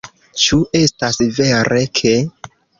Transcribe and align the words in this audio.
Ĉu 0.43 0.57
estas 0.79 1.21
vere 1.37 1.81
ke...? 2.01 2.19